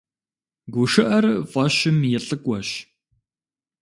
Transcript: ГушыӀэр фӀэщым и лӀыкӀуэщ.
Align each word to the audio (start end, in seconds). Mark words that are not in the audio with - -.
ГушыӀэр 0.73 1.25
фӀэщым 1.51 1.97
и 2.15 2.17
лӀыкӀуэщ. 2.25 2.69